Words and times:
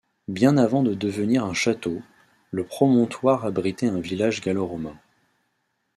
Bien 0.27 0.57
avant 0.57 0.81
de 0.81 0.95
devenir 0.95 1.45
un 1.45 1.53
château, 1.53 2.01
le 2.49 2.63
promontoire 2.63 3.45
abritait 3.45 3.85
un 3.85 3.99
village 3.99 4.41
gallo-romain. 4.41 4.97